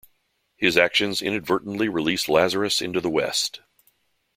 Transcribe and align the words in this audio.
His 0.57 0.77
actions 0.77 1.21
inadvertently 1.21 1.87
release 1.87 2.27
Lazarus 2.27 2.81
into 2.81 2.99
the 3.01 3.09
West. 3.11 3.61